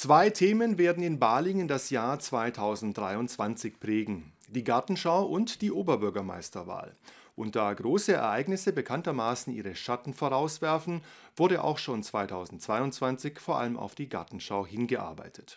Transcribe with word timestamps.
Zwei 0.00 0.30
Themen 0.30 0.78
werden 0.78 1.02
in 1.02 1.18
Balingen 1.18 1.66
das 1.66 1.90
Jahr 1.90 2.20
2023 2.20 3.80
prägen. 3.80 4.32
Die 4.46 4.62
Gartenschau 4.62 5.26
und 5.26 5.60
die 5.60 5.72
Oberbürgermeisterwahl. 5.72 6.94
Und 7.34 7.56
da 7.56 7.74
große 7.74 8.12
Ereignisse 8.12 8.72
bekanntermaßen 8.72 9.52
ihre 9.52 9.74
Schatten 9.74 10.14
vorauswerfen, 10.14 11.00
wurde 11.34 11.64
auch 11.64 11.78
schon 11.78 12.04
2022 12.04 13.40
vor 13.40 13.58
allem 13.58 13.76
auf 13.76 13.96
die 13.96 14.08
Gartenschau 14.08 14.64
hingearbeitet. 14.64 15.56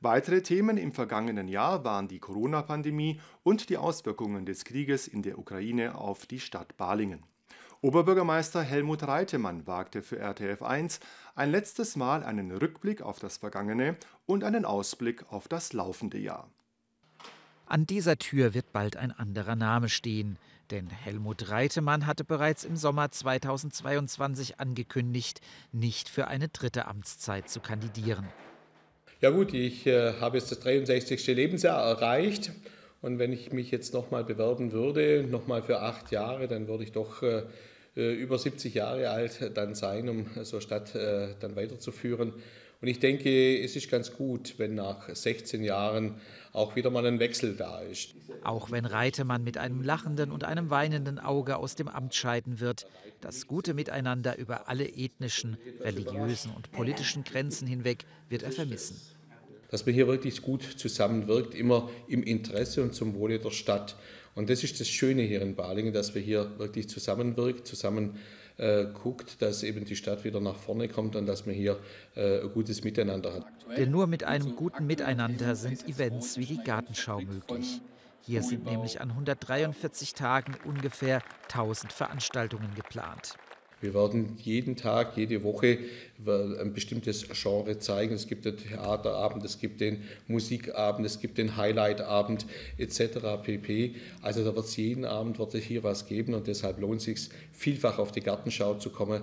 Weitere 0.00 0.42
Themen 0.42 0.78
im 0.78 0.92
vergangenen 0.92 1.46
Jahr 1.46 1.84
waren 1.84 2.08
die 2.08 2.18
Corona-Pandemie 2.18 3.20
und 3.44 3.68
die 3.68 3.76
Auswirkungen 3.76 4.46
des 4.46 4.64
Krieges 4.64 5.06
in 5.06 5.22
der 5.22 5.38
Ukraine 5.38 5.94
auf 5.94 6.26
die 6.26 6.40
Stadt 6.40 6.76
Balingen. 6.76 7.22
Oberbürgermeister 7.86 8.62
Helmut 8.62 9.04
Reitemann 9.04 9.64
wagte 9.68 10.02
für 10.02 10.18
RTF 10.18 10.60
1 10.60 10.98
ein 11.36 11.52
letztes 11.52 11.94
Mal 11.94 12.24
einen 12.24 12.50
Rückblick 12.50 13.00
auf 13.00 13.20
das 13.20 13.36
vergangene 13.36 13.94
und 14.26 14.42
einen 14.42 14.64
Ausblick 14.64 15.24
auf 15.30 15.46
das 15.46 15.72
laufende 15.72 16.18
Jahr. 16.18 16.50
An 17.66 17.86
dieser 17.86 18.18
Tür 18.18 18.54
wird 18.54 18.72
bald 18.72 18.96
ein 18.96 19.12
anderer 19.12 19.54
Name 19.54 19.88
stehen, 19.88 20.36
denn 20.72 20.90
Helmut 20.90 21.48
Reitemann 21.48 22.08
hatte 22.08 22.24
bereits 22.24 22.64
im 22.64 22.74
Sommer 22.74 23.12
2022 23.12 24.58
angekündigt, 24.58 25.40
nicht 25.70 26.08
für 26.08 26.26
eine 26.26 26.48
dritte 26.48 26.88
Amtszeit 26.88 27.48
zu 27.48 27.60
kandidieren. 27.60 28.26
Ja 29.20 29.30
gut, 29.30 29.54
ich 29.54 29.86
äh, 29.86 30.14
habe 30.14 30.38
jetzt 30.38 30.50
das 30.50 30.58
63. 30.58 31.24
Lebensjahr 31.28 31.80
erreicht 31.80 32.50
und 33.00 33.20
wenn 33.20 33.32
ich 33.32 33.52
mich 33.52 33.70
jetzt 33.70 33.94
nochmal 33.94 34.24
bewerben 34.24 34.72
würde, 34.72 35.24
nochmal 35.30 35.62
für 35.62 35.82
acht 35.82 36.10
Jahre, 36.10 36.48
dann 36.48 36.66
würde 36.66 36.82
ich 36.82 36.90
doch 36.90 37.22
äh 37.22 37.44
über 37.96 38.38
70 38.38 38.74
Jahre 38.74 39.10
alt 39.10 39.52
dann 39.54 39.74
sein, 39.74 40.08
um 40.08 40.26
so 40.42 40.60
Stadt 40.60 40.94
äh, 40.94 41.34
dann 41.40 41.56
weiterzuführen. 41.56 42.34
Und 42.82 42.88
ich 42.88 43.00
denke, 43.00 43.58
es 43.62 43.74
ist 43.74 43.90
ganz 43.90 44.12
gut, 44.12 44.54
wenn 44.58 44.74
nach 44.74 45.08
16 45.08 45.64
Jahren 45.64 46.20
auch 46.52 46.76
wieder 46.76 46.90
mal 46.90 47.06
ein 47.06 47.18
Wechsel 47.18 47.56
da 47.56 47.80
ist. 47.80 48.14
Auch 48.44 48.70
wenn 48.70 48.84
Reitemann 48.84 49.42
mit 49.42 49.56
einem 49.56 49.82
lachenden 49.82 50.30
und 50.30 50.44
einem 50.44 50.68
weinenden 50.68 51.18
Auge 51.18 51.56
aus 51.56 51.74
dem 51.74 51.88
Amt 51.88 52.14
scheiden 52.14 52.60
wird, 52.60 52.86
das 53.22 53.46
gute 53.46 53.72
Miteinander 53.72 54.36
über 54.36 54.68
alle 54.68 54.86
ethnischen, 54.86 55.56
religiösen 55.80 56.52
und 56.54 56.70
politischen 56.70 57.24
Grenzen 57.24 57.66
hinweg 57.66 58.04
wird 58.28 58.42
er 58.42 58.52
vermissen 58.52 59.00
dass 59.68 59.84
man 59.84 59.94
hier 59.94 60.06
wirklich 60.06 60.42
gut 60.42 60.62
zusammenwirkt, 60.62 61.54
immer 61.54 61.90
im 62.08 62.22
Interesse 62.22 62.82
und 62.82 62.94
zum 62.94 63.14
Wohle 63.14 63.38
der 63.38 63.50
Stadt. 63.50 63.96
Und 64.36 64.50
das 64.50 64.62
ist 64.62 64.78
das 64.78 64.86
Schöne 64.86 65.22
hier 65.22 65.40
in 65.40 65.56
Balingen, 65.56 65.92
dass 65.92 66.14
wir 66.14 66.20
hier 66.20 66.58
wirklich 66.58 66.88
zusammenwirkt, 66.90 67.66
zusammen 67.66 68.18
äh, 68.58 68.84
guckt, 68.84 69.40
dass 69.40 69.62
eben 69.62 69.84
die 69.86 69.96
Stadt 69.96 70.24
wieder 70.24 70.40
nach 70.40 70.56
vorne 70.56 70.88
kommt 70.88 71.16
und 71.16 71.26
dass 71.26 71.46
man 71.46 71.54
hier 71.54 71.78
äh, 72.14 72.42
ein 72.42 72.52
gutes 72.52 72.84
Miteinander 72.84 73.32
hat. 73.32 73.46
Denn 73.76 73.90
nur 73.90 74.06
mit 74.06 74.24
einem 74.24 74.54
guten 74.54 74.86
Miteinander 74.86 75.56
sind 75.56 75.88
Events 75.88 76.36
wie 76.36 76.44
die 76.44 76.62
Gartenschau 76.62 77.20
möglich. 77.20 77.80
Hier 78.20 78.42
sind 78.42 78.66
nämlich 78.66 79.00
an 79.00 79.10
143 79.10 80.12
Tagen 80.12 80.56
ungefähr 80.64 81.22
1000 81.44 81.92
Veranstaltungen 81.92 82.74
geplant. 82.74 83.36
Wir 83.80 83.92
werden 83.92 84.38
jeden 84.42 84.76
Tag, 84.76 85.16
jede 85.16 85.42
Woche 85.42 85.78
ein 86.26 86.72
bestimmtes 86.72 87.28
Genre 87.28 87.78
zeigen. 87.78 88.14
Es 88.14 88.26
gibt 88.26 88.46
den 88.46 88.56
Theaterabend, 88.56 89.44
es 89.44 89.58
gibt 89.58 89.82
den 89.82 90.02
Musikabend, 90.28 91.04
es 91.04 91.20
gibt 91.20 91.36
den 91.36 91.58
Highlightabend 91.58 92.46
etc. 92.78 93.42
pp. 93.42 93.94
Also 94.22 94.44
da 94.44 94.56
wird 94.56 94.64
es 94.64 94.76
jeden 94.76 95.04
Abend 95.04 95.38
wird 95.38 95.54
es 95.54 95.64
hier 95.64 95.82
was 95.82 96.06
geben 96.06 96.32
und 96.32 96.46
deshalb 96.46 96.80
lohnt 96.80 97.02
sich 97.02 97.28
vielfach 97.52 97.98
auf 97.98 98.12
die 98.12 98.22
Gartenschau 98.22 98.74
zu 98.74 98.88
kommen. 98.88 99.22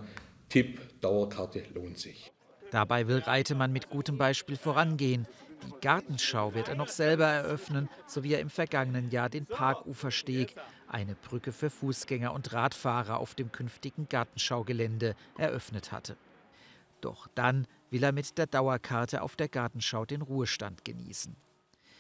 Tipp, 0.50 0.80
Dauerkarte 1.02 1.64
lohnt 1.74 1.98
sich. 1.98 2.32
Dabei 2.70 3.08
will 3.08 3.20
Reitemann 3.20 3.74
mit 3.74 3.90
gutem 3.90 4.20
Beispiel 4.20 4.56
vorangehen. 4.56 5.28
Die 5.66 5.74
Gartenschau 5.82 6.54
wird 6.54 6.68
er 6.68 6.76
noch 6.76 6.90
selber 6.90 7.26
eröffnen, 7.26 7.90
so 8.06 8.24
wie 8.24 8.34
er 8.34 8.40
im 8.40 8.50
vergangenen 8.50 9.10
Jahr 9.10 9.30
den 9.30 9.46
Parkufersteg, 9.46 10.56
eine 10.94 11.16
Brücke 11.16 11.52
für 11.52 11.70
Fußgänger 11.70 12.34
und 12.34 12.54
Radfahrer 12.54 13.18
auf 13.18 13.36
dem 13.36 13.52
künftigen 13.52 14.08
Gartenschaugelände, 14.10 15.16
eröffnet 15.38 15.92
hatte. 15.92 16.16
Doch 17.02 17.28
dann 17.36 17.68
will 17.90 18.04
er 18.04 18.12
mit 18.12 18.38
der 18.38 18.48
Dauerkarte 18.48 19.22
auf 19.22 19.36
der 19.36 19.50
Gartenschau 19.50 20.06
den 20.06 20.22
Ruhestand 20.22 20.86
genießen. 20.86 21.36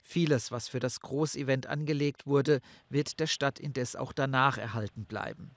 Vieles, 0.03 0.51
was 0.51 0.67
für 0.67 0.79
das 0.79 0.99
Großevent 0.99 1.67
angelegt 1.67 2.27
wurde, 2.27 2.61
wird 2.89 3.19
der 3.19 3.27
Stadt 3.27 3.59
indes 3.59 3.95
auch 3.95 4.13
danach 4.13 4.57
erhalten 4.57 5.05
bleiben. 5.05 5.51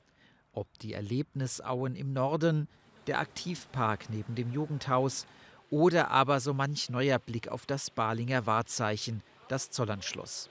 Ob 0.52 0.78
die 0.78 0.94
Erlebnisauen 0.94 1.94
im 1.94 2.12
Norden, 2.12 2.68
der 3.06 3.18
Aktivpark 3.20 4.08
neben 4.08 4.34
dem 4.34 4.52
Jugendhaus 4.52 5.26
oder 5.70 6.10
aber 6.10 6.40
so 6.40 6.54
manch 6.54 6.90
neuer 6.90 7.18
Blick 7.18 7.48
auf 7.48 7.66
das 7.66 7.90
Balinger 7.90 8.46
Wahrzeichen, 8.46 9.22
das 9.48 9.70
Zollernschloss. 9.70 10.48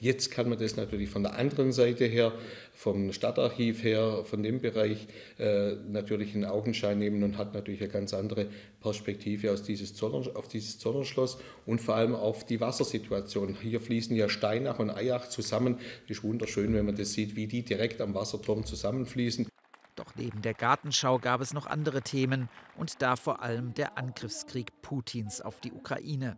Jetzt 0.00 0.30
kann 0.30 0.48
man 0.48 0.58
das 0.58 0.76
natürlich 0.76 1.10
von 1.10 1.24
der 1.24 1.34
anderen 1.36 1.72
Seite 1.72 2.04
her, 2.04 2.32
vom 2.72 3.12
Stadtarchiv 3.12 3.82
her, 3.82 4.22
von 4.24 4.44
dem 4.44 4.60
Bereich 4.60 5.08
äh, 5.38 5.72
natürlich 5.88 6.36
in 6.36 6.44
Augenschein 6.44 6.98
nehmen 6.98 7.24
und 7.24 7.36
hat 7.36 7.52
natürlich 7.52 7.80
eine 7.80 7.90
ganz 7.90 8.14
andere 8.14 8.46
Perspektive 8.80 9.52
auf 9.52 9.62
dieses 9.62 9.94
Zollernschloss 9.94 11.38
und 11.66 11.80
vor 11.80 11.96
allem 11.96 12.14
auf 12.14 12.46
die 12.46 12.60
Wassersituation. 12.60 13.56
Hier 13.60 13.80
fließen 13.80 14.14
ja 14.14 14.28
Steinach 14.28 14.78
und 14.78 14.90
Eyach 14.90 15.28
zusammen. 15.28 15.78
Es 16.04 16.18
ist 16.18 16.22
wunderschön, 16.22 16.72
wenn 16.74 16.86
man 16.86 16.94
das 16.94 17.14
sieht, 17.14 17.34
wie 17.34 17.48
die 17.48 17.62
direkt 17.62 18.00
am 18.00 18.14
Wasserturm 18.14 18.64
zusammenfließen. 18.64 19.48
Doch 19.96 20.14
neben 20.14 20.42
der 20.42 20.54
Gartenschau 20.54 21.18
gab 21.18 21.40
es 21.40 21.52
noch 21.52 21.66
andere 21.66 22.02
Themen 22.02 22.48
und 22.76 23.02
da 23.02 23.16
vor 23.16 23.42
allem 23.42 23.74
der 23.74 23.98
Angriffskrieg 23.98 24.80
Putins 24.80 25.40
auf 25.40 25.58
die 25.58 25.72
Ukraine. 25.72 26.36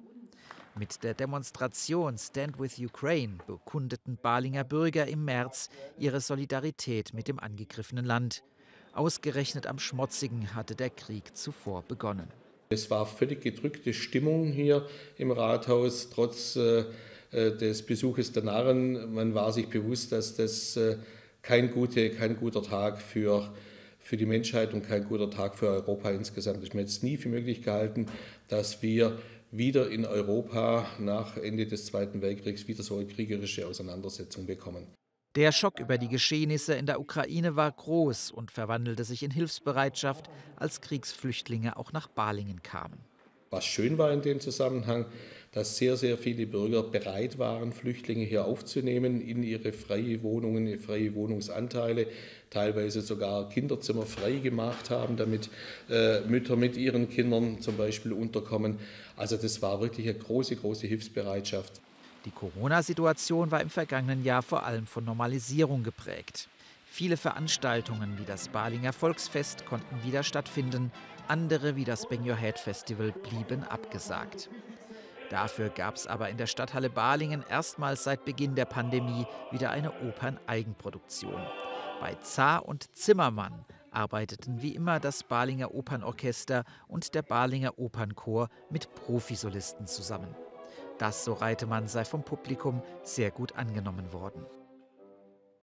Mit 0.79 1.03
der 1.03 1.15
Demonstration 1.15 2.17
Stand 2.17 2.59
with 2.59 2.79
Ukraine 2.79 3.39
bekundeten 3.47 4.17
Balinger 4.21 4.65
Bürger 4.65 5.07
im 5.07 5.25
März 5.25 5.69
ihre 5.99 6.21
Solidarität 6.21 7.13
mit 7.13 7.29
dem 7.29 7.41
angegriffenen 7.41 8.05
Land. 8.05 8.45
Ausgerechnet 8.93 9.67
am 9.67 9.79
Schmotzigen 9.79 10.55
hatte 10.55 10.75
der 10.75 10.91
Krieg 10.91 11.37
zuvor 11.37 11.83
begonnen. 11.83 12.29
Es 12.71 12.89
war 12.89 13.05
völlig 13.05 13.41
gedrückte 13.43 13.93
Stimmung 13.93 14.53
hier 14.53 14.87
im 15.19 15.33
Rathaus, 15.33 16.09
trotz 16.11 16.55
äh, 16.57 16.85
äh 17.33 17.57
des 17.57 17.83
Besuches 17.85 18.33
der 18.33 18.45
Narren. 18.45 19.13
Man 19.13 19.35
war 19.35 19.53
sich 19.53 19.69
bewusst, 19.69 20.13
dass 20.13 20.37
das 20.37 20.77
äh, 20.77 20.99
kein, 21.43 21.73
gute, 21.73 22.11
kein 22.11 22.37
guter 22.37 22.63
Tag 22.63 23.03
für, 23.03 23.53
für 23.99 24.17
die 24.17 24.27
Menschheit 24.27 24.73
und 24.73 24.87
kein 24.87 25.05
guter 25.05 25.31
Tag 25.31 25.57
für 25.57 25.69
Europa 25.69 26.11
insgesamt. 26.11 26.63
Ich 26.63 26.71
habe 26.71 26.83
es 26.83 27.03
nie 27.03 27.17
für 27.17 27.29
möglich 27.29 27.63
gehalten, 27.63 28.07
dass 28.49 28.83
wir 28.83 29.19
wieder 29.50 29.91
in 29.91 30.05
Europa 30.05 30.87
nach 30.99 31.37
Ende 31.37 31.66
des 31.66 31.87
Zweiten 31.87 32.22
Weltkriegs 32.22 32.69
wieder 32.69 32.83
so 32.83 32.97
eine 32.97 33.06
kriegerische 33.06 33.66
Auseinandersetzung 33.66 34.47
bekommen. 34.47 34.87
Der 35.37 35.53
Schock 35.53 35.78
über 35.78 35.97
die 35.97 36.09
Geschehnisse 36.09 36.75
in 36.75 36.87
der 36.87 37.00
Ukraine 37.00 37.55
war 37.55 37.71
groß 37.71 38.33
und 38.33 38.50
verwandelte 38.50 39.05
sich 39.05 39.22
in 39.22 39.31
Hilfsbereitschaft, 39.31 40.28
als 40.56 40.81
Kriegsflüchtlinge 40.81 41.77
auch 41.77 41.93
nach 41.93 42.09
Balingen 42.09 42.62
kamen. 42.62 42.99
Was 43.50 43.65
schön 43.65 43.99
war 43.99 44.12
in 44.12 44.22
dem 44.22 44.41
Zusammenhang, 44.41 45.06
dass 45.53 45.77
sehr, 45.77 45.97
sehr 45.97 46.16
viele 46.16 46.47
Bürger 46.47 46.84
bereit 46.84 47.38
waren, 47.38 47.72
Flüchtlinge 47.72 48.25
hier 48.25 48.44
aufzunehmen 48.44 49.21
in 49.21 49.43
ihre 49.43 49.72
freie 49.72 50.22
Wohnungen, 50.22 50.69
ihre 50.69 50.78
freie 50.78 51.15
Wohnungsanteile, 51.15 52.06
teilweise 52.50 53.00
sogar 53.00 53.49
Kinderzimmer 53.49 54.06
frei 54.06 54.34
gemacht 54.34 54.91
haben, 54.91 55.16
damit 55.16 55.50
äh, 55.89 56.21
Mütter 56.21 56.55
mit 56.55 56.77
ihren 56.77 57.09
Kindern 57.10 57.60
zum 57.60 57.77
Beispiel 57.77 58.12
unterkommen. 58.12 58.78
Also 59.16 59.37
das 59.37 59.60
war 59.60 59.81
wirklich 59.81 60.09
eine 60.09 60.19
große, 60.19 60.55
große 60.55 60.87
Hilfsbereitschaft. 60.87 61.81
Die 62.27 62.31
Corona-Situation 62.31 63.50
war 63.50 63.60
im 63.60 63.71
vergangenen 63.71 64.25
Jahr 64.25 64.43
vor 64.43 64.65
allem 64.65 64.87
von 64.87 65.05
Normalisierung 65.05 65.83
geprägt. 65.83 66.49
Viele 66.84 67.16
Veranstaltungen 67.16 68.19
wie 68.19 68.25
das 68.25 68.49
Balinger 68.49 68.93
Volksfest 68.93 69.65
konnten 69.65 70.05
wieder 70.05 70.22
stattfinden, 70.22 70.93
andere 71.28 71.77
wie 71.77 71.84
das 71.84 72.09
Bang 72.09 72.28
Your 72.28 72.37
Head 72.37 72.59
Festival 72.59 73.12
blieben 73.12 73.62
abgesagt. 73.62 74.50
Dafür 75.31 75.69
gab 75.69 75.95
es 75.95 76.09
aber 76.09 76.28
in 76.28 76.37
der 76.37 76.49
Stadthalle 76.49 76.91
Balingen 76.91 77.45
erstmals 77.49 78.03
seit 78.03 78.25
Beginn 78.25 78.57
der 78.57 78.65
Pandemie 78.65 79.27
wieder 79.53 79.71
eine 79.71 79.93
Operneigenproduktion. 80.03 81.41
Bei 82.01 82.15
Zar 82.16 82.66
und 82.66 82.95
Zimmermann 82.97 83.65
arbeiteten 83.93 84.60
wie 84.60 84.75
immer 84.75 84.99
das 84.99 85.22
Balinger 85.22 85.72
Opernorchester 85.72 86.65
und 86.89 87.15
der 87.15 87.22
Balinger 87.22 87.78
Opernchor 87.78 88.49
mit 88.71 88.93
Profisolisten 88.97 89.87
zusammen. 89.87 90.34
Das, 90.99 91.25
so 91.25 91.33
Reitemann, 91.33 91.87
sei 91.87 92.04
vom 92.04 92.25
Publikum 92.25 92.83
sehr 93.04 93.31
gut 93.31 93.54
angenommen 93.54 94.13
worden. 94.13 94.45